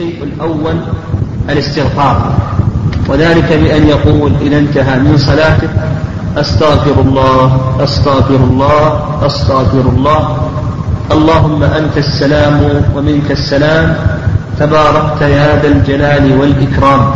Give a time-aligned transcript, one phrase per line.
[0.00, 0.76] الشيء الأول
[1.50, 2.32] الاستغفار.
[3.08, 5.68] وذلك بأن يقول إذا انتهى من صلاته
[6.36, 10.48] أستغفر الله أستغفر الله أستغفر الله.
[11.12, 13.96] اللهم أنت السلام ومنك السلام.
[14.60, 17.10] تباركت يا ذا الجلال والإكرام.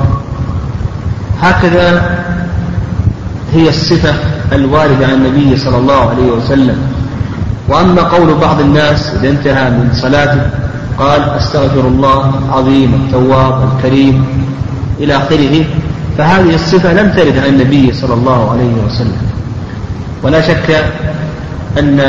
[1.41, 2.19] هكذا
[3.53, 4.15] هي الصفة
[4.53, 6.79] الواردة عن النبي صلى الله عليه وسلم.
[7.69, 10.41] وأما قول بعض الناس إذا انتهى من صلاته
[10.99, 14.25] قال أستغفر الله العظيم التواب الكريم
[15.01, 15.65] إلى آخره.
[16.19, 19.23] فهذه الصفة لم ترد عن النبي صلى الله عليه وسلم.
[20.23, 20.85] ولا شك
[21.79, 22.01] أن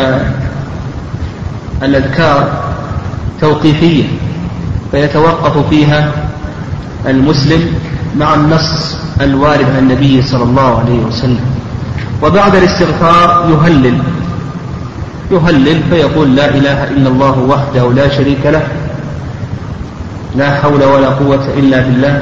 [1.83, 2.63] الأذكار
[3.41, 4.03] توقيفية
[4.91, 6.11] فيتوقف فيها
[7.07, 7.61] المسلم
[8.17, 11.45] مع النص الوارد عن النبي صلى الله عليه وسلم.
[12.23, 13.97] وبعد الاستغفار يهلل.
[15.31, 18.67] يهلل فيقول لا إله إلا الله وحده لا شريك له
[20.35, 22.15] لا حول ولا قوة إلا بالله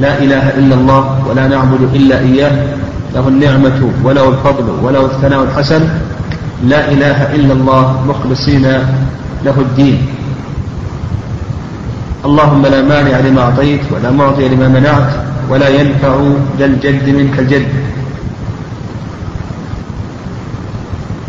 [0.00, 2.56] لا إله إلا الله ولا نعبد إلا إياه
[3.14, 5.82] له النعمة وله الفضل وله الثناء الحسن
[6.66, 8.66] لا إله إلا الله مخلصين
[9.44, 10.06] له الدين.
[12.24, 15.10] اللهم لا مانع لما أعطيت ولا معطي لما منعت
[15.50, 16.14] ولا ينفع
[16.58, 17.68] ذا الجد منك الجد.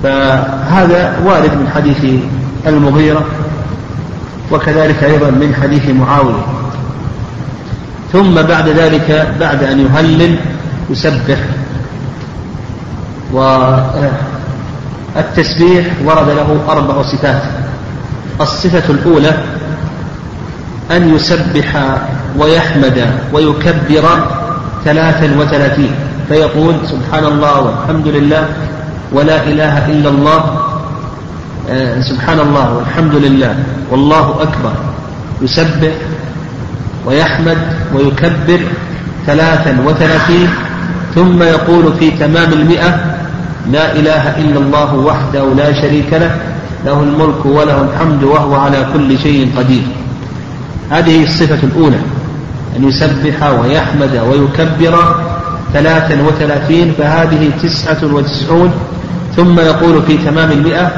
[0.05, 2.05] فهذا وارد من حديث
[2.67, 3.25] المغيرة
[4.51, 6.45] وكذلك أيضا من حديث معاوية.
[8.13, 10.35] ثم بعد ذلك بعد أن يهلل
[10.89, 11.37] يسبح.
[15.13, 17.43] والتسبيح ورد له أربع صفات.
[18.41, 19.37] الصفة الأولى
[20.91, 21.97] أن يسبح
[22.37, 24.27] ويحمد ويكبر
[24.85, 25.91] ثلاثا وثلاثين
[26.27, 28.47] فيقول سبحان الله والحمد لله
[29.15, 30.41] ولا إله إلا الله.
[31.69, 33.53] آه، سبحان الله والحمد لله
[33.91, 34.73] والله أكبر.
[35.41, 35.93] يسبح
[37.05, 37.57] ويحمد
[37.93, 38.59] ويكبر
[39.25, 40.49] ثلاثا وثلاثين
[41.15, 42.91] ثم يقول في تمام المئة
[43.71, 46.31] لا إله إلا الله وحده لا شريك له
[46.85, 49.83] له الملك وله الحمد وهو على كل شيء قدير.
[50.91, 51.99] هذه الصفة الأولى
[52.77, 54.95] أن يسبح ويحمد ويكبر
[55.73, 58.71] ثلاثا وثلاثين فهذه تسعة وتسعون
[59.35, 60.91] ثم يقول في تمام المئة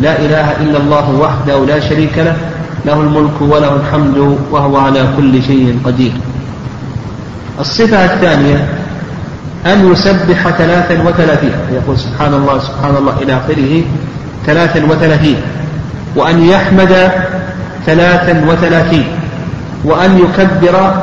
[0.00, 2.36] لا إله إلا الله وحده لا شريك له
[2.86, 6.12] له الملك وله الحمد وهو على كل شيء قدير.
[7.60, 8.68] الصفة الثانية
[9.66, 13.84] أن يسبح ثلاثا وثلاثين يقول سبحان الله سبحان الله إلى آخره
[14.46, 15.36] ثلاثا وثلاثين.
[16.16, 17.10] وأن يحمد
[17.86, 19.04] ثلاثا وثلاثين.
[19.84, 20.94] وأن يكبر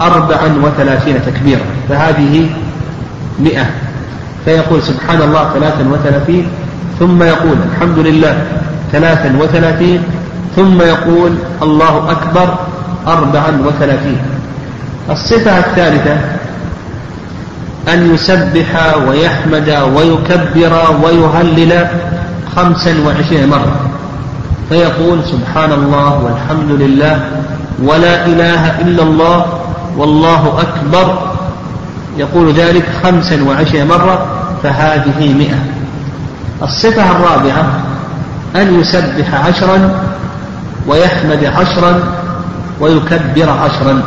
[0.00, 1.64] أربعا وثلاثين تكبيرا.
[1.88, 2.50] فهذه
[3.40, 3.66] مئة.
[4.48, 6.48] فيقول سبحان الله ثلاثا وثلاثين
[6.98, 8.42] ثم يقول الحمد لله
[8.92, 10.02] ثلاثا وثلاثين
[10.56, 11.32] ثم يقول
[11.62, 12.54] الله أكبر
[13.06, 14.18] أربعا وثلاثين.
[15.10, 16.16] الصفة الثالثة
[17.92, 20.72] أن يسبح ويحمد ويكبر
[21.04, 21.86] ويهلل
[22.56, 23.76] خمسا وعشرين مرة.
[24.68, 27.20] فيقول سبحان الله والحمد لله
[27.82, 29.46] ولا إله إلا الله
[29.96, 31.32] والله أكبر.
[32.16, 34.37] يقول ذلك خمسا وعشرين مرة.
[34.62, 35.58] فهذه مئة.
[36.62, 37.80] الصفة الرابعة
[38.56, 39.90] أن يسبح عشرا
[40.86, 42.00] ويحمد عشرا
[42.80, 44.02] ويكبر عشرا.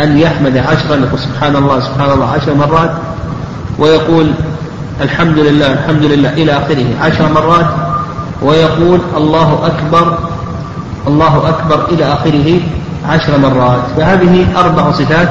[0.00, 2.90] أن يحمد عشرا يقول سبحان الله سبحان الله عشر مرات.
[3.78, 4.30] ويقول
[5.00, 7.66] الحمد لله الحمد لله إلى آخره عشر مرات.
[8.42, 10.18] ويقول الله أكبر
[11.06, 12.60] الله أكبر إلى آخره
[13.08, 13.80] عشر مرات.
[13.96, 15.28] فهذه أربع صفات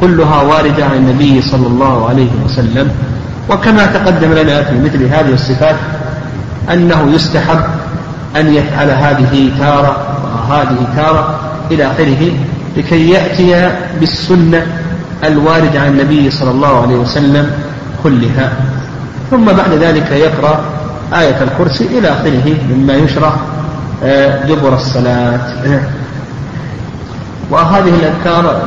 [0.00, 2.90] كلها واردة عن النبي صلى الله عليه وسلم.
[3.50, 5.76] وكما تقدم لنا في مثل هذه الصفات
[6.72, 7.60] أنه يستحب
[8.36, 12.32] أن يفعل هذه تارة وهذه تارة إلى آخره
[12.76, 13.70] لكي يأتي
[14.00, 14.66] بالسنة
[15.24, 17.50] الواردة عن النبي صلى الله عليه وسلم
[18.02, 18.52] كلها.
[19.30, 20.60] ثم بعد ذلك يقرأ
[21.14, 23.32] آية الكرسي إلى آخره مما يشرع
[24.04, 25.40] آه، دبر الصلاة.
[27.50, 28.62] وهذه الأذكار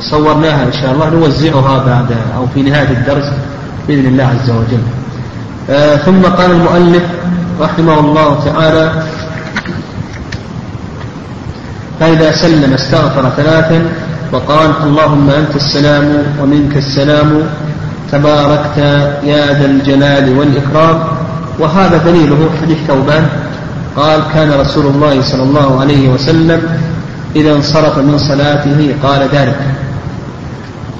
[0.00, 3.32] صورناها إن شاء الله نوزعها بعد أو في نهاية الدرس
[3.88, 4.82] بإذن الله عز وجل.
[5.70, 7.02] آه، ثم قال المؤلف
[7.60, 9.02] رحمه الله تعالى
[12.00, 13.84] فإذا سلم استغفر ثلاثا
[14.32, 17.42] وقال اللهم أنت السلام ومنك السلام
[18.12, 18.78] تباركت
[19.24, 21.04] يا ذا الجلال والإكرام.
[21.58, 23.26] وهذا دليله حديث ثوبان
[23.96, 26.60] قال كان رسول الله صلى الله عليه وسلم
[27.36, 29.58] إذا انصرف من صلاته قال ذلك.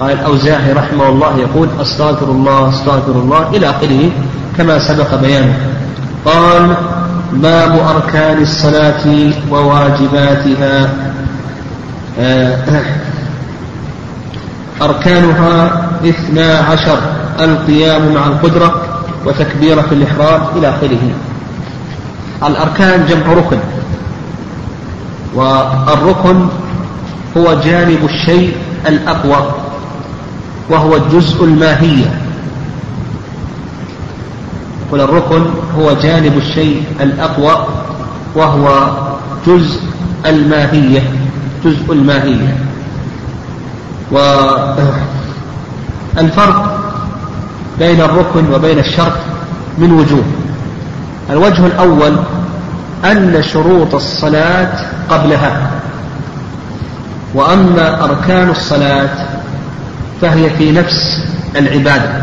[0.00, 4.11] قال الأوزاعي رحمه الله يقول أستغفر الله أستغفر الله إلى آخره
[4.58, 5.56] كما سبق بيانه.
[6.25, 6.76] قال
[7.32, 10.90] باب أركان الصلاة وواجباتها؟
[12.20, 12.58] آه،
[14.82, 16.99] أركانها اثنا عشر
[17.40, 18.82] القيام مع القدرة
[19.26, 21.11] وتكبيرة الإحرام إلى آخره.
[22.46, 23.58] الأركان جمع ركن.
[25.34, 26.46] والركن
[27.37, 28.56] هو جانب الشيء
[28.88, 29.55] الأقوى
[30.70, 32.20] وهو الجزء الماهية
[34.87, 35.44] يقول الركن
[35.79, 37.67] هو جانب الشيء الأقوى
[38.34, 38.90] وهو
[39.46, 39.81] جزء
[40.26, 41.02] الماهية
[41.64, 42.56] جزء الماهية
[46.17, 46.79] والفرق
[47.79, 49.12] بين الركن وبين الشرط
[49.79, 50.25] من وجوه.
[51.31, 52.17] الوجه الأول
[53.04, 54.72] أن شروط الصلاة
[55.08, 55.70] قبلها.
[57.34, 59.08] وأما أركان الصلاة
[60.20, 61.19] فهي في نفس
[61.56, 62.22] العبادة.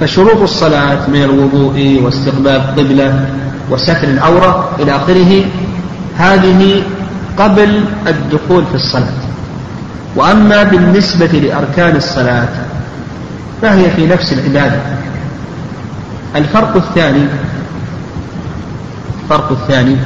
[0.00, 3.26] فشروط الصلاة من الوضوء واستقبال القبلة
[3.70, 5.44] وستر العورة إلى آخره
[6.18, 6.82] هذه
[7.38, 9.24] قبل الدخول في الصلاة.
[10.16, 12.48] وأما بالنسبة لأركان الصلاة
[13.62, 14.80] فهي في نفس العبادة.
[16.36, 17.26] الفرق الثاني
[19.24, 19.96] الفرق الثاني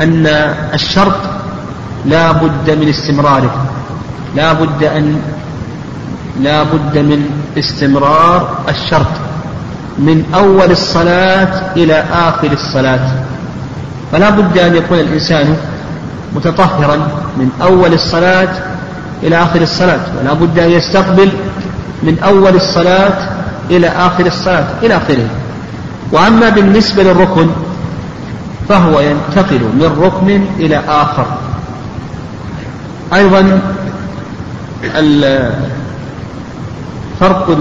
[0.00, 0.26] أن
[0.74, 1.16] الشرط
[2.06, 3.66] لا بد من استمراره
[4.36, 5.20] لا بد أن
[6.40, 9.14] لا بد من استمرار الشرط
[9.98, 13.12] من أول الصلاة إلى آخر الصلاة.
[14.12, 15.56] فلا بد أن يكون الإنسان
[16.34, 16.96] متطهرا
[17.36, 18.48] من أول الصلاة
[19.22, 21.32] إلى آخر الصلاة ولا بد أن يستقبل
[22.02, 23.28] من أول الصلاة
[23.70, 25.28] إلى آخر الصلاة إلى آخره.
[26.12, 27.50] وأما بالنسبة للركن
[28.68, 31.26] فهو ينتقل من ركن إلى آخر.
[33.14, 33.60] أيضا
[37.20, 37.58] الفرق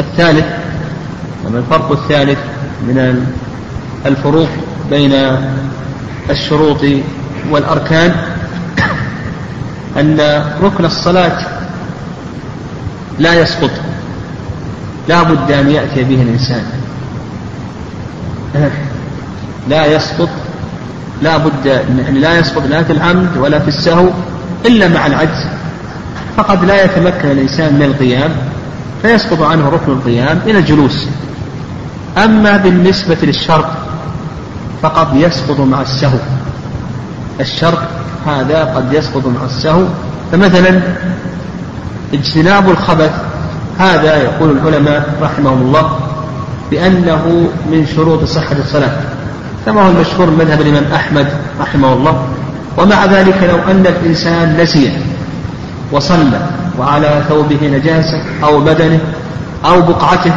[0.00, 0.46] الثالث
[1.46, 2.38] الفرق الثالث
[2.82, 3.26] من
[4.06, 4.48] الفروق
[4.90, 5.12] بين
[6.30, 6.84] الشروط
[7.50, 8.14] والأركان
[9.96, 11.46] أن ركن الصلاة
[13.18, 13.70] لا يسقط
[15.08, 16.79] لا بد أن يأتي به الإنسان.
[19.68, 20.28] لا يسقط
[21.22, 24.08] لا بد يعني لا يسقط لا في العمد ولا في السهو
[24.66, 25.46] إلا مع العجز.
[26.36, 28.30] فقد لا يتمكن الإنسان من القيام
[29.02, 31.06] فيسقط عنه ركن القيام إلى الجلوس.
[32.24, 33.66] أما بالنسبة للشرط
[34.82, 36.18] فقد يسقط مع السهو.
[37.40, 37.78] الشرط
[38.26, 39.84] هذا قد يسقط مع السهو.
[40.32, 40.80] فمثلا
[42.14, 43.12] اجتناب الخبث
[43.78, 45.98] هذا يقول العلماء رحمهم الله
[46.70, 48.92] بأنه من شروط صحة الصلاة.
[49.66, 51.26] كما هو المشهور مذهب الإمام أحمد
[51.60, 52.24] رحمه الله.
[52.78, 54.92] ومع ذلك لو أن الإنسان نسي
[55.92, 56.40] وصلى
[56.78, 58.98] وعلى ثوبه نجاسة أو بدنه
[59.64, 60.32] أو بقعته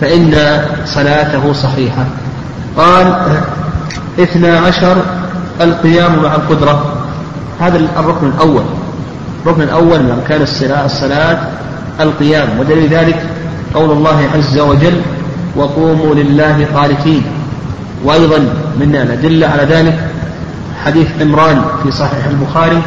[0.00, 2.04] فإن صلاته صحيحة.
[2.76, 3.14] قال
[4.20, 4.96] اثنا عشر
[5.60, 6.94] القيام مع القدرة.
[7.60, 8.62] هذا الركن الأول.
[9.46, 10.42] الركن الأول من أركان
[10.86, 11.38] الصلاة
[12.00, 12.48] القيام.
[12.60, 13.26] ودليل ذلك
[13.74, 15.00] قول الله عز وجل
[15.56, 17.22] وقوموا لله قانتين
[18.04, 18.38] وأيضا
[18.80, 19.98] من الأدلة على ذلك
[20.84, 22.82] حديث عمران في صحيح البخاري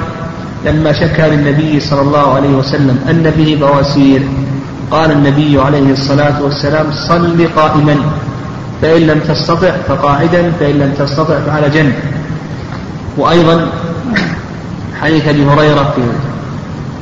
[0.66, 4.22] لما شكى للنبي صلى الله عليه وسلم أن به بواسير.
[4.92, 7.96] قال النبي عليه الصلاة والسلام صل قائما
[8.82, 11.94] فإن لم تستطع فقاعدا فإن لم تستطع فعلى جنب.
[13.18, 13.68] وأيضا
[15.02, 16.02] حديث أبي هريرة في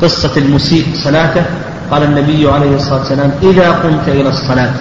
[0.02, 1.46] قصة المسيء صلاته
[1.92, 4.72] قال النبي عليه الصلاة والسلام إذا قمت إلى الصلاة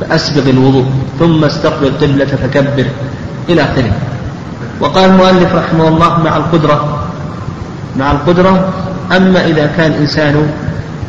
[0.00, 0.86] فأسبغ الوضوء
[1.18, 2.86] ثم استقبل القبلة فكبر
[3.48, 3.92] إلى آخره.
[4.80, 7.08] وقال المؤلف رحمه الله مع القدرة
[7.96, 8.72] مع القدرة
[9.16, 10.48] أما إذا كان الإنسان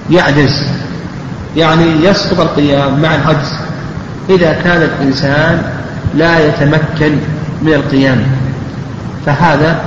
[0.10, 0.68] يعجز
[1.58, 3.54] يعني يسقط القيام مع العجز
[4.30, 5.62] إذا كان الإنسان
[6.16, 7.18] لا يتمكن
[7.62, 8.24] من القيام
[9.26, 9.82] فهذا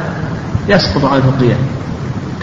[0.69, 1.59] يسقط عنه القيام.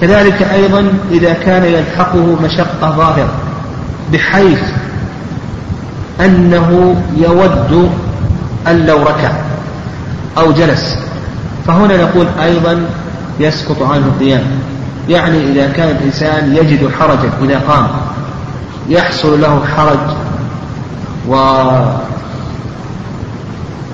[0.01, 3.33] كذلك أيضا إذا كان يلحقه مشقة ظاهرة
[4.13, 4.61] بحيث
[6.19, 7.91] أنه يود
[8.67, 9.31] أن لو ركع
[10.37, 10.97] أو جلس.
[11.67, 12.85] فهنا نقول أيضا
[13.39, 14.43] يسقط عنه القيام.
[15.09, 17.87] يعني إذا كان الإنسان يجد حرجا إذا قام
[18.89, 19.99] يحصل له حرج
[21.27, 21.35] و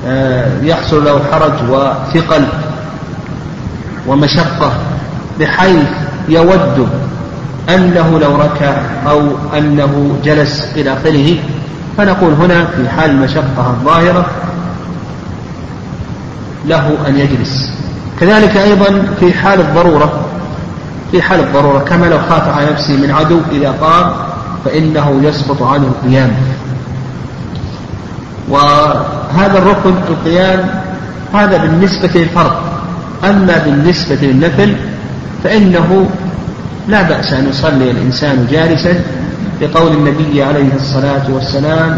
[0.07, 2.47] آه، يحصل له حرج وثقل
[4.07, 4.71] ومشقة.
[5.39, 5.87] بحيث
[6.29, 6.89] يود
[7.69, 9.21] أنه لو ركع أو
[9.57, 11.35] أنه جلس إلى آخره
[11.97, 14.25] فنقول هنا في حال المشقة الظاهرة
[16.65, 17.71] له أن يجلس.
[18.19, 20.25] كذلك أيضا في حال الضرورة
[21.11, 24.11] في حال الضرورة كما لو خاف على نفسه من عدو إذا قام
[24.65, 26.31] فإنه يسقط عنه القيام.
[28.49, 30.69] وهذا الركن القيام
[31.33, 32.55] هذا بالنسبة للفرض.
[33.23, 34.75] أما بالنسبة للنفل
[35.43, 36.09] فإنه
[36.87, 38.93] لا بأس أن يصلي الإنسان جالسا
[39.61, 41.97] لقول النبي عليه الصلاة والسلام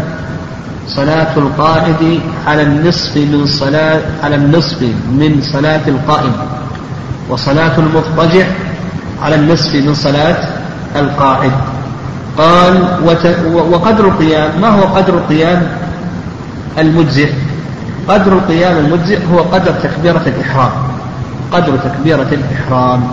[0.88, 4.82] صلاة القاعد على النصف من صلاة على النصف
[5.12, 6.32] من صلاة القائم
[7.28, 8.46] وصلاة المضطجع
[9.22, 10.36] على النصف من صلاة
[10.96, 11.52] القاعد
[12.38, 12.84] قال
[13.54, 15.62] وقدر القيام ما هو قدر القيام
[16.78, 17.32] المجزئ؟
[18.08, 20.70] قدر القيام المجزئ هو قدر تكبيرة الإحرام.
[21.52, 23.10] قدر تكبيرة الإحرام.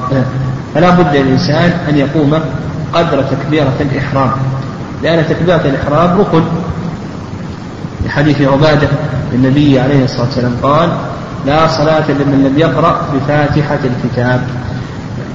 [0.75, 2.39] فلا بد للإنسان أن يقوم
[2.93, 4.31] قدر تكبيرة الإحرام.
[5.03, 6.43] لأن تكبيرة الإحرام ركن.
[8.05, 8.87] لحديث عبادة
[9.33, 10.89] النبي عليه الصلاة والسلام قال
[11.45, 14.41] لا صلاة لمن لم يقرأ بفاتحة الكتاب.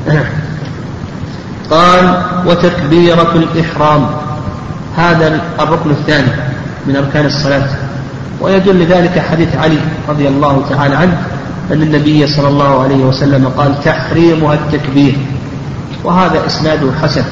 [1.71, 4.07] قال وتكبيرة الإحرام.
[4.97, 6.31] هذا الركن الثاني
[6.87, 7.69] من أركان الصلاة.
[8.41, 11.17] ويدل لذلك حديث علي رضي الله تعالى عنه
[11.73, 15.17] أن النبي صلى الله عليه وسلم قال تحريمها التكبير
[16.05, 17.25] وهذا إسناده حسن.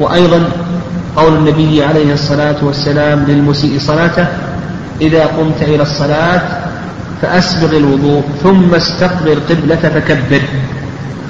[0.00, 0.42] وأيضا
[1.16, 4.26] قول النبي عليه الصلاة والسلام للمسيء صلاته
[5.00, 6.42] إذا قمت إلى الصلاة
[7.22, 10.42] فأسبغ الوضوء ثم استقبل قبلة فكبر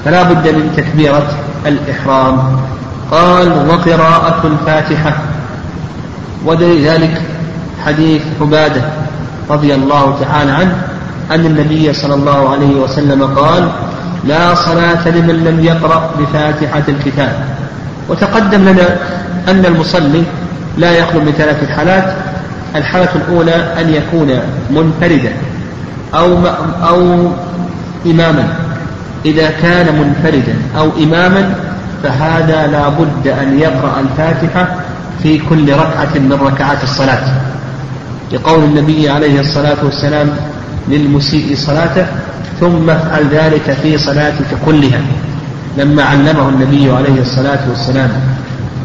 [0.04, 1.28] فلا بد من تكبيرة
[1.66, 2.60] الإحرام.
[3.10, 5.18] قال وقراءة الفاتحة.
[6.46, 7.22] ودليل ذلك
[7.86, 8.82] حديث عبادة
[9.50, 10.91] رضي الله تعالى عنه
[11.30, 13.68] أن النبي صلى الله عليه وسلم قال
[14.24, 17.44] لا صلاة لمن لم يقرأ بفاتحة الكتاب.
[18.08, 18.96] وتقدم لنا
[19.48, 20.22] أن المصلي
[20.78, 22.14] لا يخلو من ثلاث حالات
[22.76, 24.30] الحالة الأولى أن يكون
[24.70, 25.32] منفردا
[26.14, 26.38] أو
[26.88, 27.30] أو
[28.06, 28.48] إماما.
[29.24, 31.54] إذا كان منفردا أو إماما
[32.02, 34.68] فهذا لا بد أن يقرأ الفاتحة
[35.22, 37.22] في كل ركعة من ركعات الصلاة.
[38.32, 40.30] لقول النبي عليه الصلاة والسلام
[40.88, 42.06] للمسيء صلاته
[42.60, 45.00] ثم افعل ذلك في صلاتك كلها
[45.78, 48.10] لما علمه النبي عليه الصلاة والسلام.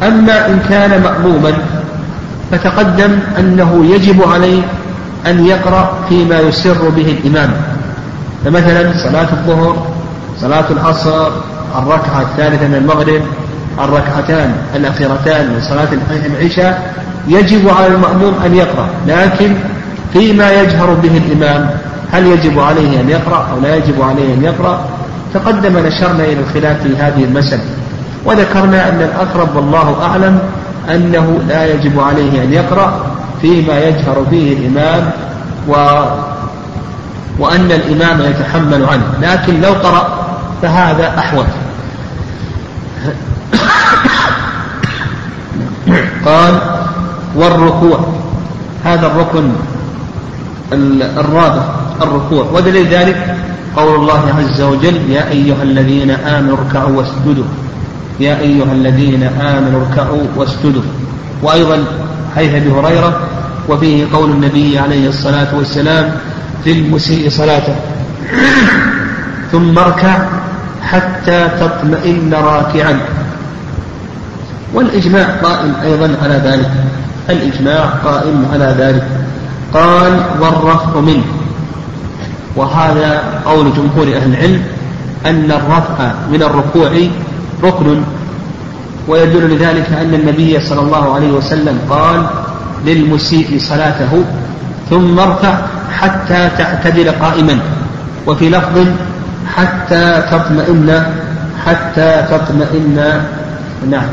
[0.02, 1.52] أما إن كان مأموما
[2.50, 4.62] فتقدم أنه يجب عليه
[5.26, 7.50] أن يقرأ فيما يسر به الإمام.
[8.44, 9.86] فمثلا صلاة الظهر
[10.40, 11.26] صلاة العصر
[11.78, 13.22] الركعة الثالثة من المغرب
[13.78, 15.88] الركعتان الأخيرتان من صلاة
[16.26, 16.94] العشاء
[17.28, 18.88] يجب على المأموم أن يقرأ.
[19.06, 19.54] لكن
[20.12, 21.70] فيما يجهر به الإمام
[22.12, 24.80] هل يجب عليه أن يقرأ أو لا يجب عليه أن يقرأ؟
[25.34, 27.62] تقدم نشرنا إلى الخلاف في هذه المسألة
[28.24, 30.38] وذكرنا أن الأقرب والله أعلم
[30.94, 33.06] أنه لا يجب عليه أن يقرأ
[33.40, 35.10] فيما يجهر به الإمام
[35.68, 35.74] و
[37.38, 40.26] وأن الإمام يتحمل عنه لكن لو قرأ
[40.62, 41.46] فهذا أحوط.
[46.24, 46.60] قال
[47.36, 48.00] والركوع
[48.84, 49.52] هذا الركن
[50.72, 51.62] الرابع
[52.02, 52.46] الركوع.
[52.52, 53.36] ودليل ذلك
[53.76, 57.44] قول الله عز وجل يا أيها الذين آمنوا اركعوا واسجدوا.
[58.20, 60.82] يا أيها الذين آمنوا اركعوا واسجدوا.
[61.42, 61.84] وأيضا
[62.36, 63.20] حيث أبي هريرة
[63.68, 66.12] وفيه قول النبي عليه الصلاة والسلام
[66.64, 67.76] في المسيء صلاته.
[69.52, 70.18] ثم اركع
[70.82, 73.00] حتى تطمئن راكعا.
[74.74, 76.70] والإجماع قائم أيضا على ذلك.
[77.30, 79.06] الإجماع قائم على ذلك.
[79.74, 81.24] قال والرفع منه.
[82.56, 84.62] وهذا قول جمهور أهل العلم
[85.26, 86.90] أن الرفع من الركوع
[87.64, 88.02] ركن
[89.08, 92.26] ويدل لذلك أن النبي صلى الله عليه وسلم قال
[92.86, 94.24] للمسيء صلاته
[94.90, 95.54] ثم ارفع
[95.92, 97.58] حتى تعتدل قائما
[98.26, 98.86] وفي لفظ
[99.54, 101.02] حتى تطمئن
[101.66, 103.22] حتى تطمئن.
[103.90, 104.08] نعم.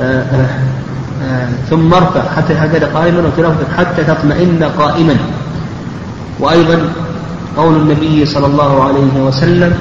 [0.00, 0.77] آه آه.
[1.70, 5.16] ثم ارفع حتى تعتدل قائما لفظ حتى تطمئن قائما.
[6.40, 6.78] وأيضا
[7.56, 9.72] قول النبي صلى الله عليه وسلم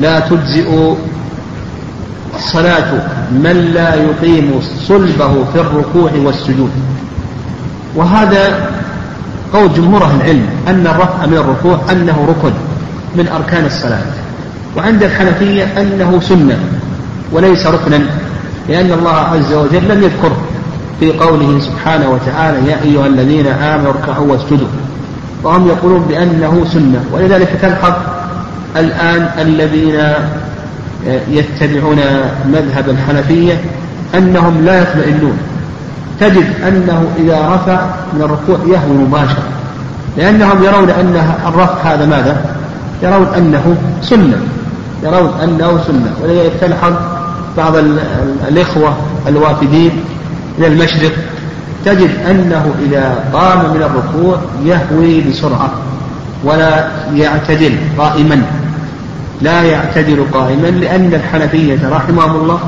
[0.00, 0.94] لا تجزئ
[2.38, 2.92] صلاة
[3.32, 6.70] من لا يقيم صلبه في الركوع والسجود.
[7.96, 8.70] وهذا
[9.52, 12.52] قول جمهور أهل العلم أن الرفع من الركوع أنه ركن
[13.16, 14.02] من أركان الصلاة.
[14.76, 16.58] وعند الحنفية أنه سنة
[17.32, 18.00] وليس ركنا
[18.68, 20.32] لأن الله عز وجل لم يذكر
[21.00, 24.66] في قوله سبحانه وتعالى يا أيها الذين آمنوا اركعوا واسجدوا.
[25.42, 27.92] وهم يقولون بأنه سنة ولذلك تلحظ
[28.76, 30.00] الآن الذين
[31.28, 31.98] يتبعون
[32.46, 33.60] مذهب الحنفية
[34.14, 35.38] أنهم لا يطمئنون.
[36.20, 37.80] تجد أنه إذا رفع
[38.14, 39.42] من الركوع يهوي مباشرة
[40.16, 42.44] لأنهم يرون أن الرفع هذا ماذا؟
[43.02, 44.36] يرون أنه سنة
[45.02, 46.12] يرون أنه سنة.
[46.22, 46.92] ولذلك تلحظ
[47.56, 47.72] بعض
[48.48, 48.96] الإخوة
[49.28, 49.92] الوافدين
[50.60, 51.12] إلى المشرق
[51.84, 55.70] تجد أنه إذا قام من الركوع يهوي بسرعة
[56.44, 58.42] ولا يعتدل قائما.
[59.42, 62.58] لا يعتدل قائما لأن الحنفية رحمهم الله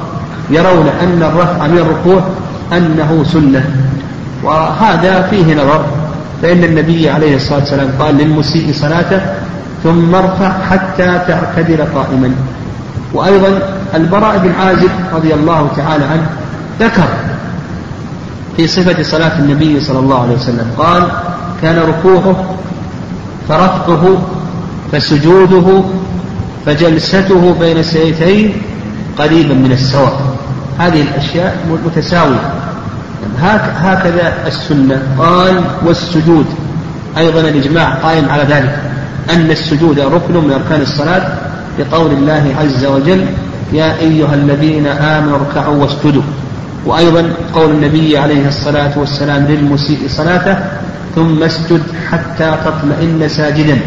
[0.51, 2.23] يرون أن الرفع من الركوع
[2.73, 3.65] أنه سنة.
[4.43, 5.85] وهذا فيه نظر
[6.43, 9.21] فإن النبي عليه الصلاة والسلام قال للمسيء صلاته
[9.85, 12.35] ثم ارفع حتى تعتدل قائما.
[13.15, 13.59] وأيضا
[13.95, 16.27] البراء بن عازب رضي الله تعالى عنه
[16.81, 17.09] ذكر
[18.57, 20.67] في صفة صلاة النبي صلى الله عليه وسلم.
[20.79, 21.03] قال
[21.63, 22.45] كان ركوعه
[23.49, 24.17] فرفعه
[24.93, 25.83] فسجوده
[26.67, 28.53] فجلسته بين السيدتين
[29.19, 30.21] قريبا من السواء.
[30.79, 31.57] هذه الأشياء
[31.87, 32.53] متساوية.
[33.83, 35.03] هكذا السنة.
[35.19, 36.47] قال والسجود.
[37.19, 38.79] أيضا الإجماع قائم على ذلك.
[39.31, 41.33] أن السجود ركن من أركان الصلاة
[41.79, 43.25] لقول الله عز وجل
[43.73, 46.23] يا أيها الذين آمنوا اركعوا واسجدوا.
[46.87, 50.57] وأيضا قول النبي عليه الصلاة والسلام للمسيء صلاته
[51.15, 53.79] ثم اسجد حتى تطمئن ساجدا.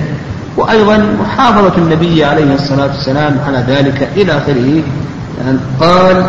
[0.58, 4.82] وأيضا محافظة النبي عليه الصلاة والسلام على ذلك إلى آخره
[5.46, 6.26] يعني قال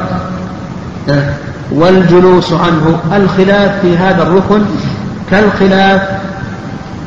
[1.72, 4.62] والجلوس عنه الخلاف في هذا الركن
[5.30, 6.02] كالخلاف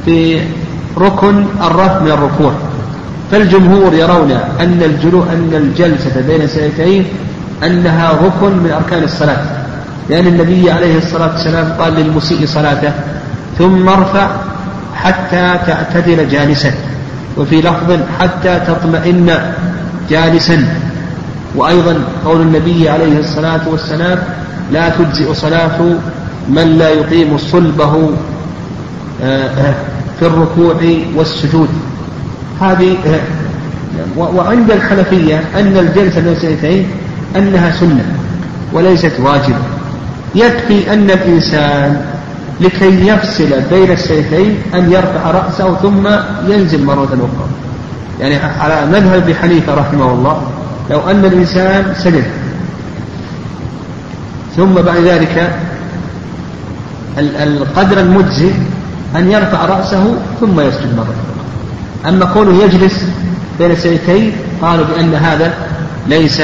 [0.06, 0.42] في
[0.98, 2.52] ركن الرفع من الركوع.
[3.32, 4.82] فالجمهور يرون أن
[5.34, 7.06] أن الجلسة بين السجدتين
[7.64, 9.44] أنها ركن من أركان الصلاة.
[10.10, 12.92] لأن النبي عليه الصلاة والسلام قال للمسيء صلاته
[13.58, 14.28] ثم ارفع
[14.96, 16.72] حتى تعتدل جالسا
[17.38, 19.54] وفي لفظ حتى تطمئن
[20.10, 20.68] جالسا.
[21.56, 24.20] وأيضا قول النبي عليه الصلاة والسلام
[24.72, 25.80] لا تجزئ صلاة
[26.50, 28.12] من لا يقيم صلبه
[29.24, 29.74] آه،
[30.20, 30.76] في الركوع
[31.16, 31.70] والسجود.
[32.62, 33.20] هذه آه،
[34.18, 36.88] وعند الحنفية أن الجلسة بين السجدتين
[37.36, 38.06] أنها سنة
[38.74, 39.60] وليست واجبة.
[40.36, 42.02] يكفي أن الإنسان
[42.62, 46.08] لكي يفصل بين السيفين أن يرفع رأسه ثم
[46.48, 47.48] ينزل مرة أخرى.
[48.20, 50.42] يعني على مذهب أبي حنيفة رحمه الله
[50.90, 52.24] لو أن الإنسان سجد
[54.56, 55.52] ثم بعد ذلك
[57.18, 58.52] القدر المجزي
[59.16, 62.14] أن يرفع رأسه ثم يسجد مرة أخرى.
[62.14, 63.06] أما كونه يجلس
[63.60, 65.54] بين السيدتين قالوا بأن هذا
[66.08, 66.42] ليس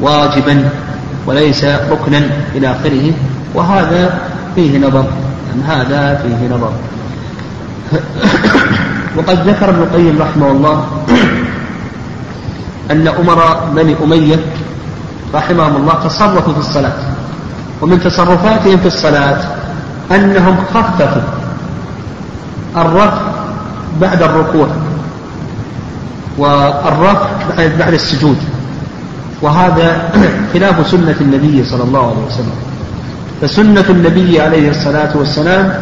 [0.00, 0.68] واجبا
[1.26, 3.12] وليس ركنا إلى آخره
[3.54, 4.20] وهذا
[4.54, 5.04] فيه نظر
[5.48, 6.72] يعني هذا فيه نظر.
[9.16, 10.86] وقد ذكر ابن القيم رحمه الله
[12.90, 14.40] أن أمراء بني أمية
[15.34, 16.92] رحمهم الله تصرفوا في الصلاة
[17.82, 19.38] ومن تصرفاتهم في الصلاة
[20.10, 21.22] أنهم خففوا
[22.76, 23.20] الرفع
[24.00, 24.68] بعد الركوع
[26.38, 27.28] والرفع
[27.78, 28.36] بعد السجود.
[29.42, 30.10] وهذا
[30.52, 32.58] خلاف سنة النبي صلى الله عليه وسلم.
[33.40, 35.74] فسنة النبي عليه الصلاة والسلام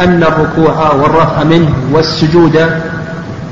[0.00, 2.70] أن الركوع والرفع منه والسجود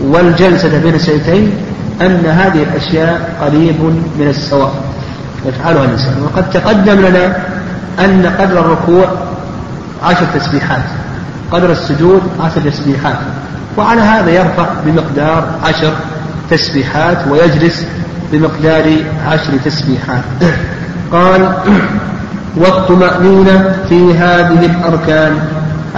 [0.00, 1.52] والجلسة بين السيدتين
[2.00, 3.80] أن هذه الأشياء قريب
[4.18, 4.74] من السواء.
[5.46, 6.14] يفعلها الإنسان.
[6.22, 7.36] وقد تقدم لنا
[7.98, 9.06] أن قدر الركوع
[10.02, 10.82] عشر تسبيحات
[11.52, 13.18] قدر السجود عشر تسبيحات
[13.76, 15.92] وعلى هذا يرفع بمقدار عشر
[16.50, 17.86] تسبيحات ويجلس
[18.32, 20.24] بمقدار عشر تسبيحات.
[21.12, 21.52] قال
[22.56, 25.38] والطمأنينة في هذه الأركان.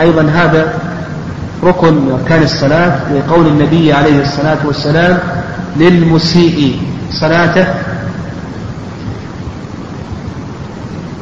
[0.01, 0.75] أيضا هذا
[1.65, 5.19] ركن من أركان الصلاة لقول النبي عليه الصلاة والسلام
[5.77, 6.83] للمسيء
[7.21, 7.67] صلاته.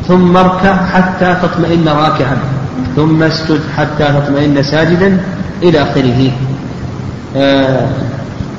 [0.08, 2.36] ثم اركع حتى تطمئن راكعا.
[2.96, 5.20] ثم اسجد حتى تطمئن ساجدا
[5.62, 6.30] إلى آخره.
[7.36, 7.86] آه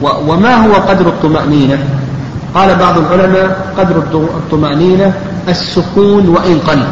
[0.01, 1.77] وما هو قدر الطمأنينة؟
[2.55, 5.13] قال بعض العلماء قدر الطمأنينة
[5.49, 6.83] السكون وإن قل.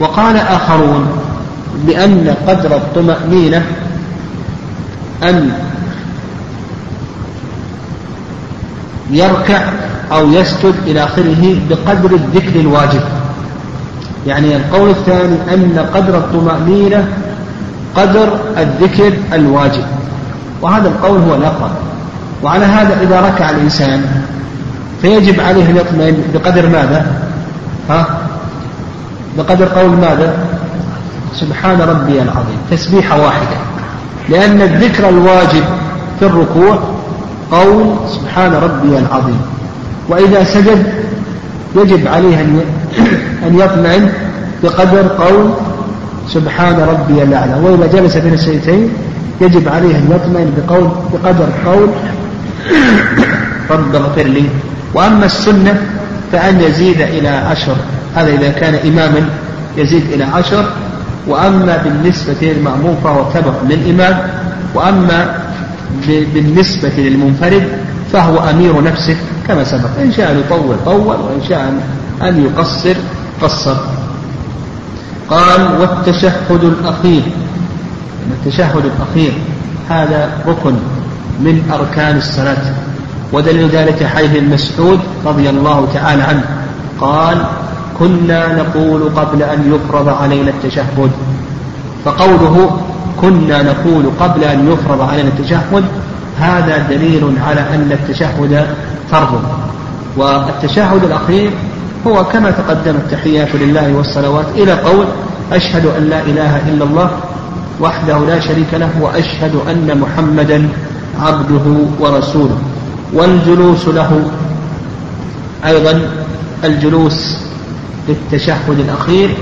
[0.00, 1.06] وقال آخرون
[1.86, 3.62] بأن قدر الطمأنينة
[5.22, 5.52] أن
[9.10, 9.68] يركع
[10.12, 13.02] أو يسجد إلى آخره بقدر الذكر الواجب.
[14.26, 17.08] يعني القول الثاني أن قدر الطمأنينة
[17.96, 19.84] قدر الذكر الواجب.
[20.62, 21.70] وهذا القول هو الأقرب.
[22.42, 24.24] وعلى هذا إذا ركع الإنسان
[25.02, 27.06] فيجب عليه أن يطمئن بقدر ماذا؟
[27.90, 28.18] ها؟
[29.38, 30.36] بقدر قول ماذا؟
[31.34, 33.56] سبحان ربي العظيم تسبيحة واحدة
[34.28, 35.64] لأن الذكر الواجب
[36.18, 36.78] في الركوع
[37.52, 39.40] قول سبحان ربي العظيم
[40.08, 40.92] وإذا سجد
[41.76, 42.60] يجب عليه أن
[43.46, 44.12] أن يطمئن
[44.62, 45.50] بقدر قول
[46.28, 48.88] سبحان ربي الأعلى وإذا جلس بين السيدتين
[49.40, 51.88] يجب عليه أن يطمئن بقول بقدر قول
[53.70, 54.44] رب اغفر لي
[54.94, 55.82] وأما السنة
[56.32, 57.76] فأن يزيد إلى عشر.
[58.14, 59.28] هذا إذا كان إماما
[59.76, 60.64] يزيد إلى عشر.
[61.26, 64.30] وأما بالنسبة للمأموم فهو تبع للإمام
[64.74, 65.34] وأما
[66.06, 67.68] بالنسبة للمنفرد
[68.12, 69.16] فهو أمير نفسه
[69.48, 69.88] كما سبق.
[70.02, 71.74] إن شاء أن يطول طول وإن شاء
[72.22, 72.94] أن يقصر
[73.42, 73.76] قصر.
[75.30, 77.22] قال والتشهد الأخير.
[78.30, 79.32] التشهد الأخير
[79.88, 80.74] هذا ركن
[81.40, 82.74] من أركان الصلاة.
[83.32, 86.44] ودليل ذلك حديث المسعود رضي الله تعالى عنه.
[87.00, 87.46] قال
[87.98, 91.10] كنا نقول قبل أن يفرض علينا التشهد.
[92.04, 92.80] فقوله
[93.20, 95.84] كنا نقول قبل أن يفرض علينا التشهد
[96.38, 98.66] هذا دليل على أن التشهد
[99.10, 99.42] فرض.
[100.16, 101.50] والتشهد الأخير
[102.06, 105.06] هو كما تقدم التحيات لله والصلوات إلى قول
[105.52, 107.10] أشهد أن لا إله إلا الله
[107.80, 110.68] وحده لا شريك له وأشهد أن محمدا
[111.20, 111.66] عبده
[112.00, 112.58] ورسوله.
[113.12, 114.30] والجلوس له
[115.66, 116.00] أيضا
[116.64, 117.36] الجلوس
[118.08, 119.36] للتشهد الأخير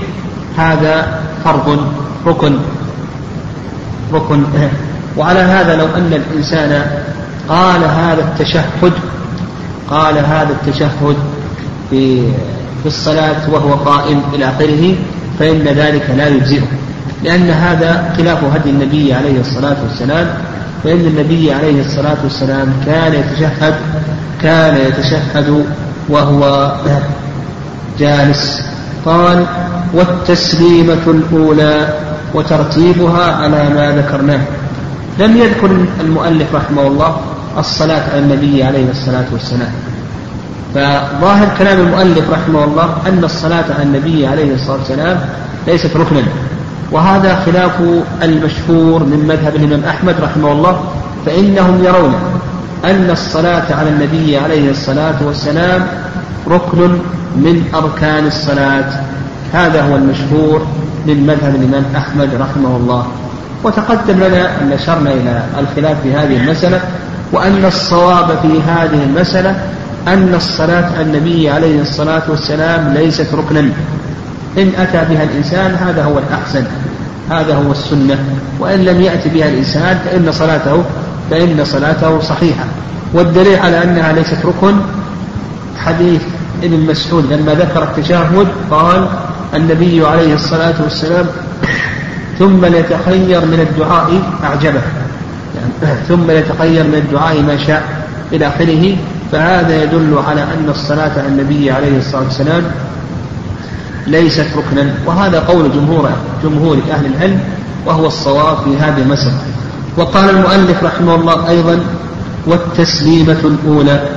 [0.57, 1.79] هذا فرض
[2.27, 2.57] ركن
[4.13, 4.43] ركن
[5.17, 7.01] وعلى هذا لو أن الإنسان
[7.49, 8.93] قال هذا التشهد
[9.89, 11.17] قال هذا التشهد
[11.89, 12.21] في
[12.83, 14.95] في الصلاة وهو قائم إلى آخره
[15.39, 16.67] فإن ذلك لا يجزئه.
[17.23, 20.27] لأن هذا خلاف هدي النبي عليه الصلاة والسلام
[20.83, 23.75] فإن النبي عليه الصلاة والسلام كان يتشهد
[24.41, 25.65] كان يتشهد
[26.09, 26.71] وهو
[27.99, 28.61] جالس.
[29.05, 29.45] قال
[29.93, 31.93] والتسليمة الأولى
[32.33, 34.39] وترتيبها على ما ذكرناه.
[35.19, 35.69] لم يذكر
[36.01, 37.21] المؤلف رحمه الله
[37.57, 39.71] الصلاة على النبي عليه الصلاة والسلام.
[40.75, 45.19] فظاهر كلام المؤلف رحمه الله أن الصلاة على النبي عليه الصلاة والسلام
[45.67, 46.23] ليست ركنا.
[46.91, 47.71] وهذا خلاف
[48.23, 50.79] المشهور من مذهب الإمام أحمد رحمه الله
[51.25, 52.15] فإنهم يرون
[52.85, 55.87] أن الصلاة على النبي عليه الصلاة والسلام
[56.47, 56.91] ركن
[57.35, 58.89] من أركان الصلاة.
[59.53, 60.67] هذا هو المشهور
[61.05, 63.07] من مذهب الإمام أحمد رحمه الله.
[63.63, 66.81] وتقدم لنا أن أشرنا إلى الخلاف في هذه المسألة
[67.33, 69.55] وأن الصواب في هذه المسألة
[70.07, 73.71] أن الصلاة على النبي عليه الصلاة والسلام ليست ركنا.
[74.57, 76.63] إن أتى بها الإنسان هذا هو الأحسن
[77.29, 78.19] هذا هو السنة
[78.59, 80.83] وإن لم يأتي بها الإنسان فإن صلاته
[81.29, 82.65] فإن صلاته صحيحة.
[83.13, 84.75] والدليل على أنها ليست ركن
[85.85, 86.21] حديث
[86.63, 89.07] ابن مسعود لما ذكر التشهد قال
[89.55, 91.25] النبي عليه الصلاة والسلام
[92.39, 94.81] ثم ليتخير من الدعاء أعجبه.
[96.07, 97.83] ثم ليتخير من الدعاء ما شاء
[98.33, 98.95] إلى آخره
[99.31, 102.63] فهذا يدل على أن الصلاة على النبي عليه الصلاة والسلام
[104.07, 106.09] ليست ركنا وهذا قول جمهور
[106.43, 107.39] جمهور أهل العلم
[107.85, 109.37] وهو الصواب في هذه المسألة.
[109.97, 111.79] وقال المؤلف رحمه الله أيضا
[112.47, 114.09] والتسليمة الأولى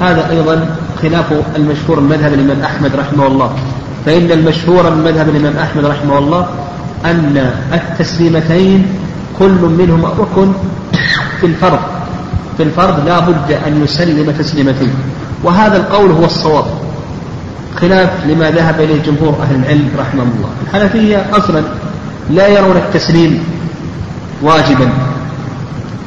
[0.00, 1.24] هذا أيضا خلاف
[1.56, 3.50] المشهور من مذهب الإمام أحمد رحمه الله.
[4.06, 6.48] فإن المشهور من مذهب الإمام أحمد رحمه الله
[7.04, 8.86] أن التسليمتين
[9.38, 10.52] كل منهما ركن
[11.40, 11.80] في الفرض.
[12.56, 14.94] في الفرض لا بد أن يسلم تسليمتين.
[15.44, 16.64] وهذا القول هو الصواب.
[17.80, 20.50] خلاف لما ذهب إليه جمهور أهل العلم رحمهم الله.
[20.66, 21.62] الحنفية أصلا
[22.30, 23.44] لا يرون التسليم
[24.42, 24.88] واجبا.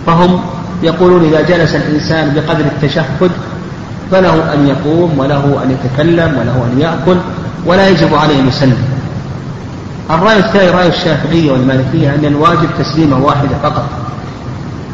[0.06, 0.40] فهم
[0.84, 3.32] يقولون إذا جلس الإنسان بقدر التشهد
[4.12, 7.18] فله أن يقوم وله أن يتكلم وله أن يأكل
[7.66, 8.78] ولا يجب عليه أن يسلم.
[10.12, 13.90] الرأي الثاني رأي الشافعية والمالكية أن الواجب تسليمة واحدة فقط.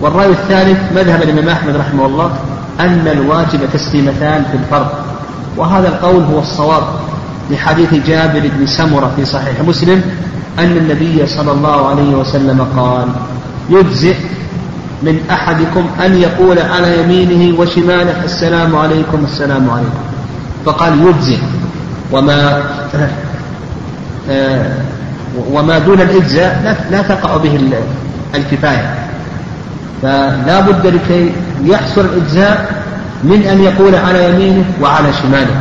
[0.01, 2.31] والرأي الثالث مذهب الإمام أحمد رحمه الله
[2.79, 4.87] أن الواجب تسليمتان في الفرض.
[5.57, 6.83] وهذا القول هو الصواب
[7.51, 10.01] لحديث جابر بن سمرة في صحيح مسلم
[10.59, 13.07] أن النبي صلى الله عليه وسلم قال
[13.69, 14.15] يجزئ
[15.03, 20.03] من أحدكم أن يقول على يمينه وشماله السلام عليكم السلام عليكم.
[20.65, 21.37] فقال يجزئ.
[22.11, 22.63] وما
[24.29, 24.77] آه،
[25.51, 27.59] وما دون الإجزاء لا تقع به
[28.35, 28.95] الكفاية.
[30.01, 31.31] فلا بد لكي
[31.63, 32.82] يحصل الإجزاء
[33.23, 35.55] من أن يقول على يمينه وعلى شماله.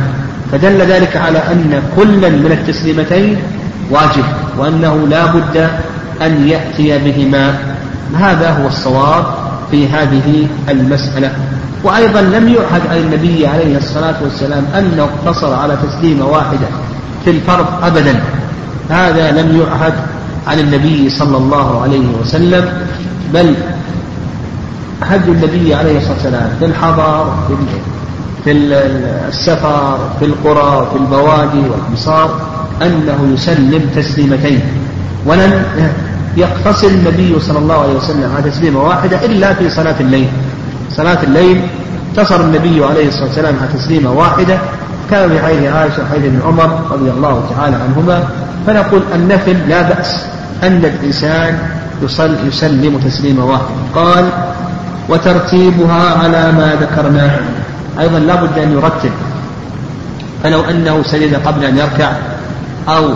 [0.51, 3.37] فدل ذلك على أن كلا من التسليمتين
[3.89, 4.23] واجب
[4.57, 5.69] وأنه لا بد
[6.21, 7.55] أن يأتي بهما.
[8.19, 9.25] هذا هو الصواب
[9.71, 11.31] في هذه المسألة.
[11.83, 16.67] وأيضا لم يعهد عن النبي عليه الصلاة والسلام أنه اقتصر على تسليمة واحدة
[17.25, 18.23] في الفرض أبدا.
[18.89, 19.93] هذا لم يعهد
[20.47, 22.73] عن النبي صلى الله عليه وسلم
[23.33, 23.55] بل
[25.01, 27.55] هدي النبي عليه الصلاة والسلام في الحضر في
[28.43, 28.51] في
[29.27, 32.41] السفر في القرى في البوادي والأمصار
[32.81, 34.61] أنه يسلم تسليمتين.
[35.25, 35.63] ولن
[36.37, 40.27] يقتصر النبي صلى الله عليه وسلم على تسليمة واحدة إلا في صلاة الليل.
[40.91, 41.61] صلاة الليل
[42.17, 44.57] اقتصر النبي عليه الصلاة والسلام على تسليمة واحدة
[45.11, 48.23] كان في حديث عائشة وحديث ابن عمر رضي الله تعالى عنهما
[48.67, 50.25] فنقول النفل لا بأس
[50.63, 51.59] أن الإنسان
[52.47, 54.29] يسلم تسليما واحدا قال
[55.09, 57.39] وترتيبها على ما ذكرناه.
[57.99, 59.11] أيضا لا بد أن يرتب.
[60.43, 62.11] فلو أنه سجد قبل أن يركع
[62.87, 63.09] أو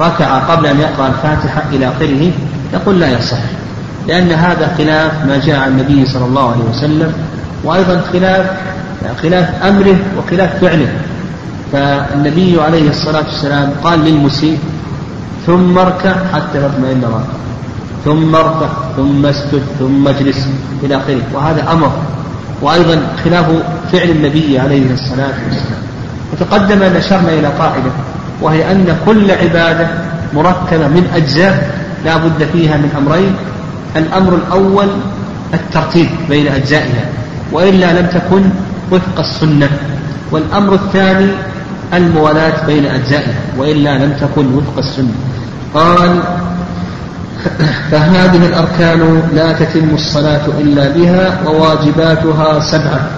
[0.00, 2.30] ركع قبل أن يقرأ الفاتحة إلى آخره
[2.74, 3.42] يقول لا يصح.
[4.08, 7.12] لأن هذا خلاف ما جاء عن النبي صلى الله عليه وسلم
[7.64, 8.46] وأيضا خلاف
[9.22, 10.88] خلاف أمره وخلاف فعله.
[11.72, 14.58] فالنبي عليه الصلاة والسلام قال للمسيء
[15.46, 17.38] ثم اركع حتى تطمئن راكع
[18.04, 20.48] ثم اركع ثم اسجد ثم اجلس
[20.82, 21.22] إلى آخره.
[21.34, 21.92] وهذا أمر.
[22.62, 23.46] وأيضا خلاف
[23.92, 25.82] فعل النبي عليه الصلاة والسلام.
[26.32, 27.90] وتقدم أن أشرنا إلى قاعدة
[28.42, 29.88] وهي أن كل عبادة
[30.34, 31.70] مركبة من أجزاء
[32.04, 33.34] لا بد فيها من أمرين.
[33.96, 34.88] الأمر الأول
[35.54, 37.04] الترتيب بين أجزائها
[37.52, 38.42] وإلا لم تكن
[38.92, 39.68] وفق السنة.
[40.30, 41.30] والأمر الثاني
[41.94, 45.14] الموالاة بين أجزائها وإلا لم تكن وفق السنة.
[45.74, 46.20] قال
[47.90, 53.10] فهذه الأركان لا تتم الصلاة إلا بها وواجباتها سبعة.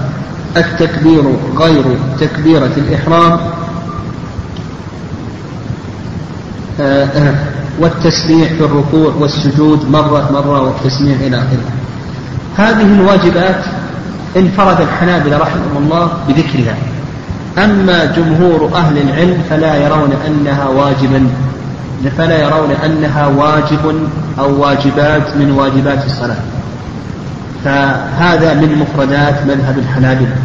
[0.57, 1.23] التكبير
[1.59, 1.85] غير
[2.21, 3.41] تكبيرة الإحرام.
[6.81, 7.35] آه، آه،
[7.81, 11.71] والتسبيح في الركوع والسجود مرة مرة والتسميع إلى آخره.
[12.57, 13.65] هذه الواجبات
[14.37, 16.77] انفرد الحنابلة رحمهم الله بذكرها.
[17.59, 21.27] أما جمهور أهل العلم فلا يرون أنها واجبا.
[22.09, 24.09] فلا يرون أنها واجب
[24.39, 26.37] أو واجبات من واجبات الصلاة.
[27.65, 30.37] فهذا من مفردات مذهب الحنابلة.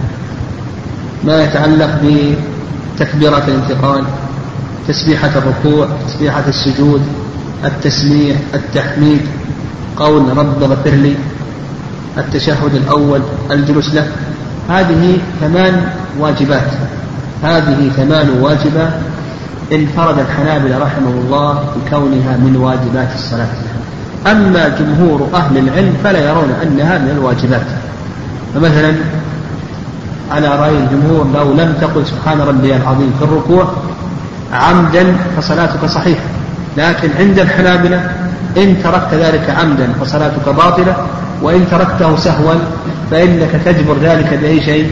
[1.24, 4.04] ما يتعلق بتكبيرة الانتقال
[4.88, 7.02] تسبيحة الركوع تسبيحة السجود
[7.66, 9.22] التسميع التحميد
[9.98, 11.16] قول رب اغفر لي
[12.18, 14.08] التشهد الأول الجلوس له
[14.70, 15.88] هذه ثمان
[16.20, 16.72] واجبات.
[17.44, 18.94] هذه ثمان واجبات
[19.74, 23.48] انفرد الحنابلة رحمه الله بكونها من واجبات الصلاة.
[24.28, 27.66] أما جمهور أهل العلم فلا يرون أنها من الواجبات.
[28.56, 28.94] فمثلا
[30.32, 33.68] على رأي الجمهور لو لم تقل سبحان ربي العظيم في الركوع
[34.54, 36.24] عمدا فصلاتك صحيحة.
[36.78, 38.10] لكن عند الحنابلة
[38.58, 40.96] إن تركت ذلك عمدا فصلاتك باطلة
[41.42, 42.54] وإن تركته سهوا
[43.12, 44.92] فإنك تجبر ذلك بأي شيء؟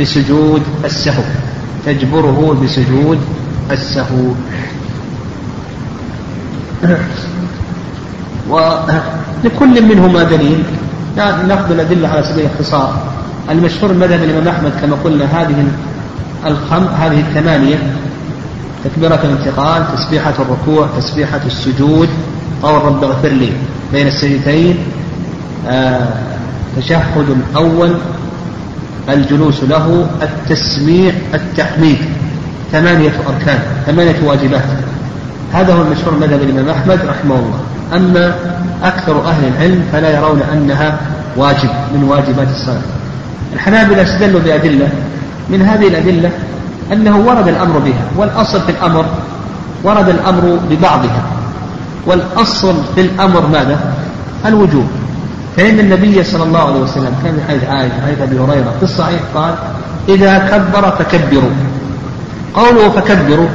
[0.00, 1.22] بسجود السهو.
[1.86, 3.18] تجبره بسجود
[3.70, 4.32] السهو
[8.48, 10.62] ولكل منهما دليل.
[11.16, 13.02] ناخذ الأدلة على سبيل الاختصار.
[13.50, 15.66] المشهور المذهب الإمام أحمد كما قلنا هذه
[16.46, 17.78] الخم هذه الثمانية.
[18.84, 22.08] تكبيرة الانتقال تسبيحة الركوع تسبيحة السجود.
[22.62, 23.52] قول رب اغفر لي
[23.92, 24.78] بين السجدتين.
[25.68, 26.08] آه
[26.76, 27.94] تشهد الأول
[29.08, 31.98] الجلوس له التسميع التحميد.
[32.72, 34.62] ثمانية أركان ثمانية واجبات.
[35.52, 37.60] هذا هو المشهور مذهب الإمام أحمد رحمه الله.
[37.96, 38.34] أما
[38.82, 40.98] أكثر أهل العلم فلا يرون أنها
[41.36, 42.82] واجب من واجبات الصلاة.
[43.54, 44.88] الحنابلة استدلوا بأدلة
[45.50, 46.30] من هذه الأدلة
[46.92, 49.04] أنه ورد الأمر بها والأصل في الأمر
[49.84, 51.22] ورد الأمر ببعضها.
[52.06, 53.78] والأصل في الأمر ماذا؟
[54.46, 54.86] الوجوب.
[55.56, 59.20] فإن النبي صلى الله عليه وسلم كان في حديث عائشة حديث أبي هريرة في الصحيح
[59.34, 59.54] قال
[60.08, 61.50] إذا كبر فكبروا.
[62.54, 63.48] قوله فكبروا.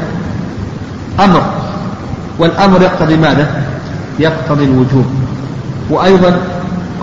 [1.19, 1.41] أمر.
[2.39, 3.63] والأمر يقتضي ماذا؟
[4.19, 5.05] يقتضي الوجوب.
[5.89, 6.37] وأيضا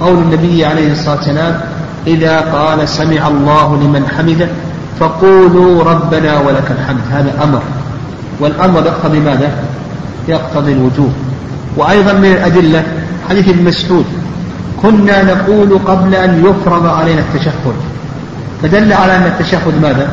[0.01, 1.61] قول النبي عليه الصلاة والسلام
[2.07, 4.49] إذا قال سمع الله لمن حمده
[5.01, 7.01] فقولوا ربنا ولك الحمد.
[7.11, 7.63] هذا أمر.
[8.41, 9.51] والأمر يقتضي ماذا؟
[10.29, 11.13] يقتضي الوجوب.
[11.77, 12.83] وأيضا من الأدلة
[13.29, 14.05] حديث ابن مسعود
[14.83, 17.75] كنا نقول قبل أن يفرض علينا التشهد.
[18.63, 20.09] فدل على أن التشهد ماذا؟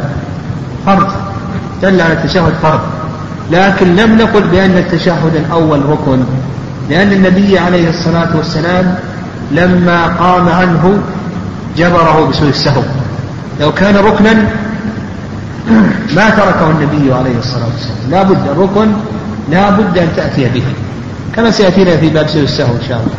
[0.85, 1.26] فرض.
[1.81, 2.79] دل على التشهد فرض.
[3.51, 6.23] لكن لم نقل بأن التشهد الأول ركن
[6.89, 8.95] لأن النبي عليه الصلاة والسلام
[9.51, 10.99] لما قام عنه
[11.77, 12.81] جبره بسوء السهو.
[13.61, 14.33] لو كان ركنا
[16.15, 18.11] ما تركه النبي عليه الصلاة والسلام.
[18.11, 18.87] لا بد الركن
[19.51, 20.63] لا بد أن تأتي به.
[21.35, 23.17] كما سيأتينا في باب سوء السهو إن شاء الله.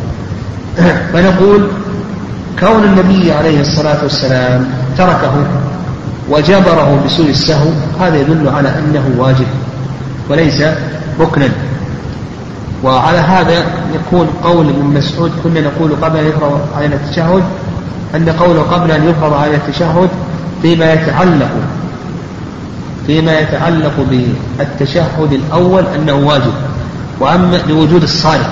[1.13, 1.67] فنقول
[2.59, 4.67] كون النبي عليه الصلاة والسلام
[4.97, 5.33] تركه
[6.29, 9.47] وجبره بسوء السهو هذا يدل على أنه واجب
[10.29, 10.63] وليس
[11.19, 11.49] ركنا
[12.83, 13.63] وعلى هذا
[13.95, 17.43] يكون قول ابن مسعود كنا نقول قبل أن يفرض علينا التشهد
[18.15, 20.09] أن قوله قبل أن يفرض علينا التشهد
[20.61, 21.49] فيما يتعلق
[23.07, 26.53] فيما يتعلق بالتشهد الأول أنه واجب
[27.19, 28.49] وأما لوجود الصالح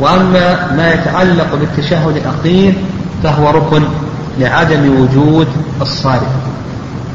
[0.00, 2.74] وأما ما يتعلق بالتشهد الأخير
[3.22, 3.82] فهو ركن
[4.38, 5.46] لعدم وجود
[5.80, 6.28] الصالح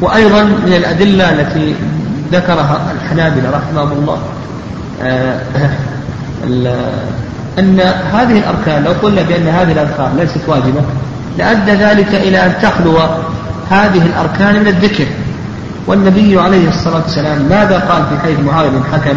[0.01, 1.75] وأيضا من الأدلة التي
[2.32, 4.17] ذكرها الحنابلة رحمهم الله
[5.03, 5.39] آه،
[7.60, 7.79] أن
[8.13, 10.82] هذه الأركان لو قلنا بأن هذه الأذكار ليست واجبة
[11.38, 12.97] لأدى ذلك إلى أن تخلو
[13.69, 15.06] هذه الأركان من الذكر.
[15.88, 19.15] والنبي عليه الصلاة والسلام ماذا قال في حديث معاوية بن حكم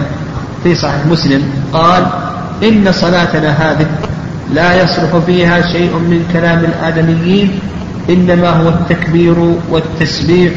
[0.63, 2.07] في صحيح مسلم؟ قال
[2.63, 3.87] إن صلاتنا هذه
[4.55, 7.59] لا يصرف فيها شيء من كلام الآدميين
[8.11, 9.35] إنما هو التكبير
[9.71, 10.53] والتسبيح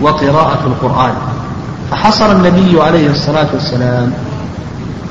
[0.00, 1.12] وقراءة القرآن.
[1.90, 4.12] فحصر النبي عليه الصلاة والسلام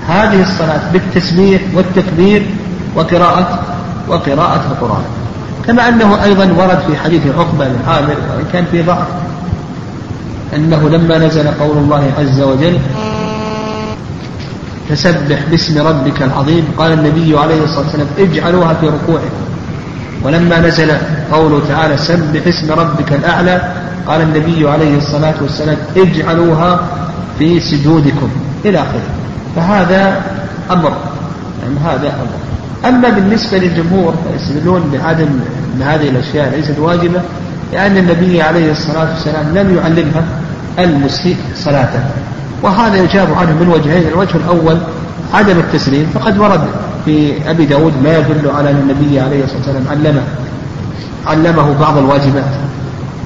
[0.08, 2.45] هذه الصلاة بالتسبيح والتكبير
[2.95, 3.60] وقراءة
[4.08, 5.04] وقراءة القرآن.
[5.67, 9.08] كما أنه أيضا ورد في حديث عقبة بن عامر وإن كان في ضعف
[10.56, 12.78] أنه لما نزل قول الله عز وجل
[14.89, 19.53] فسبح باسم ربك العظيم قال النبي عليه الصلاة والسلام اجعلوها في ركوعكم.
[20.23, 20.91] ولما نزل
[21.31, 23.71] قوله تعالى سبح اسم ربك الأعلى
[24.07, 26.79] قال النبي عليه الصلاة والسلام اجعلوها
[27.39, 28.29] في سجودكم
[28.65, 29.01] إلى آخره.
[29.55, 30.21] فهذا
[30.71, 30.93] أمر
[31.63, 32.95] يعني هذا أمر.
[32.95, 35.27] أما بالنسبة للجمهور فيستدلون بعدم
[35.75, 37.21] أن هذه الأشياء ليست واجبة
[37.73, 40.23] لأن النبي عليه الصلاة والسلام لم يعلمها
[40.79, 42.03] المسيء صلاته.
[42.63, 44.77] وهذا يجاب عنه من وجهين الوجه الأول
[45.33, 46.62] عدم التسليم فقد ورد
[47.05, 50.23] في أبي داود ما يدل على أن النبي عليه الصلاة والسلام علمه
[51.27, 52.53] علمه بعض الواجبات.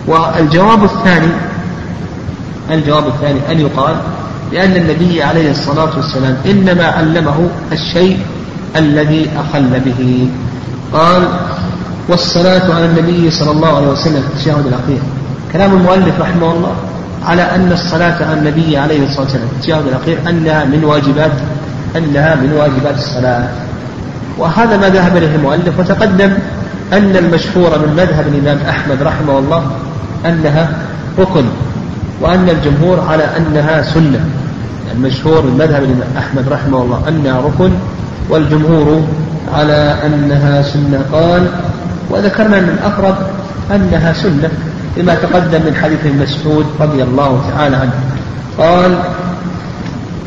[0.08, 1.32] والجواب الثاني
[2.72, 3.96] الجواب الثاني أن يقال
[4.52, 8.20] لأن النبي عليه الصلاة والسلام إنما علمه الشيء
[8.76, 10.30] الذي أخل به.
[10.94, 11.28] قال
[12.10, 15.00] والصلاة على النبي صلى الله عليه وسلم في التشهد الأخير
[15.54, 16.76] كلام المؤلف رحمه الله
[17.26, 21.32] على أن الصلاة على النبي عليه الصلاة والسلام في التشهد الأخير أنها من واجبات
[21.98, 23.48] أنها من واجبات الصلاة.
[24.38, 26.32] وهذا ما ذهب إليه المؤلف وتقدم
[26.94, 29.72] أن المشهور من مذهب الإمام أحمد رحمه الله
[30.26, 30.70] أنها
[31.20, 31.46] ركن
[32.22, 34.20] وأن الجمهور على أنها سنة.
[34.96, 37.72] المشهور من مذهب الإمام أحمد رحمه الله أنها ركن
[38.30, 39.08] والجمهور
[39.54, 41.02] على أنها سنة.
[41.12, 41.48] قال
[42.10, 43.16] وذكرنا من الأقرب
[43.76, 44.50] أنها سنة
[44.98, 47.94] لما تقدم من حديث مسعود رضي الله تعالى عنه.
[48.58, 48.98] قال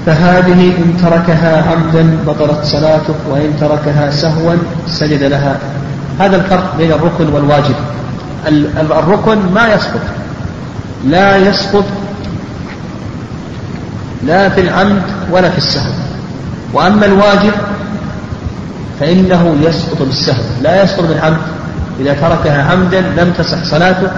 [0.06, 4.54] فهذه إن تركها عمدا بطلت صلاته وإن تركها سهوا
[4.86, 5.58] سجد لها.
[6.18, 7.74] هذا الفرق بين الركن والواجب.
[8.76, 10.00] الركن ما يسقط.
[11.06, 11.84] لا يسقط
[14.26, 15.92] لا في العمد ولا في السهو.
[16.72, 17.52] وأما الواجب
[19.00, 20.42] فإنه يسقط بالسهو.
[20.62, 21.40] لا يسقط بالعمد.
[22.00, 24.10] إذا تركها عمدا لم تصح صلاته.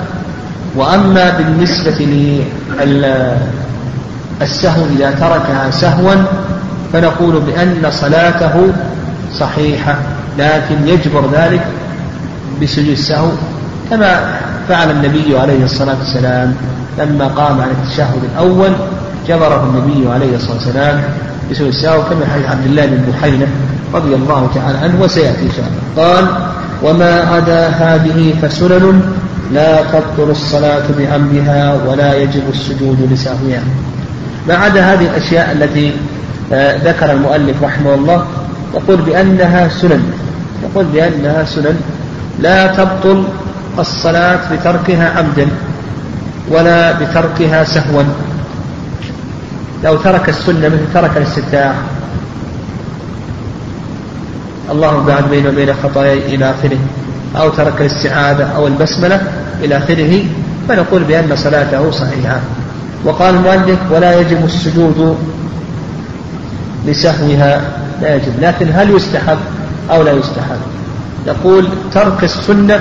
[0.76, 2.06] وأما بالنسبة
[4.42, 6.14] للسهو إذا تركها سهوا
[6.92, 8.72] فنقول بأن صلاته
[9.38, 9.96] صحيحة
[10.38, 11.66] لكن يجبر ذلك
[12.62, 13.28] بسجود السهو
[13.90, 16.54] كما فعل النبي عليه الصلاة والسلام
[16.98, 18.72] لما قام على التشهد الأول
[19.28, 21.02] جبره النبي عليه الصلاة والسلام
[21.50, 23.46] بسجود السهو كما حديث عبد الله بن بحينة
[23.94, 26.04] رضي الله تعالى عنه وسيأتي إن شاء الله.
[26.04, 26.26] قال
[26.82, 29.02] وما عدا هذه فسنن
[29.52, 33.62] لا تبطل الصلاة بعمدها ولا يجب السجود لسهوها.
[34.48, 35.92] ما عدا هذه الأشياء التي
[36.52, 38.26] آه، ذكر المؤلف رحمه الله
[38.74, 40.12] يقول بأنها سنن.
[40.62, 41.80] يقول بأنها سنن.
[42.38, 43.24] لا تبطل
[43.78, 45.48] الصلاة بتركها عمدا
[46.48, 48.02] ولا بتركها سهوا.
[49.84, 51.74] لو ترك السنة مثل ترك الاستفتاح.
[54.70, 56.78] اللهم بعد بينه وبين خطاياي إلى آخره.
[57.36, 59.20] أو ترك الاستعاذة أو البسملة
[59.62, 60.24] إلى آخره.
[60.68, 62.40] فنقول بأن صلاته صحيحة.
[63.04, 65.16] وقال المؤلف ولا يجب السجود
[66.86, 67.60] لسهوها
[68.02, 68.32] لا يجب.
[68.40, 69.38] لكن هل يستحب
[69.90, 70.60] أو لا يستحب؟
[71.26, 72.80] يقول ترك السنة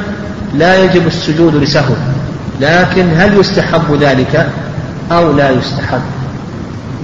[0.56, 1.94] لا يجب السجود لسهو
[2.62, 4.50] لكن هل يستحب ذلك
[5.12, 6.02] أو لا يستحب؟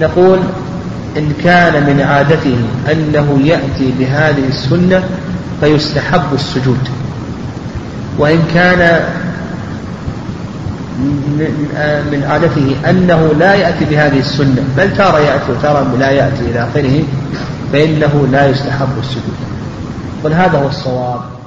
[0.00, 0.38] نقول
[1.16, 2.56] إن كان من عادته
[2.92, 5.02] أنه يأتي بهذه السنة
[5.60, 6.88] فيستحب السجود
[8.18, 9.00] وإن كان
[12.12, 17.02] من عادته أنه لا يأتي بهذه السنة بل ترى يأتي وترى لا يأتي إلى آخره
[17.72, 19.36] فإنه لا يستحب السجود.
[20.24, 21.37] قل هذا هو الصواب.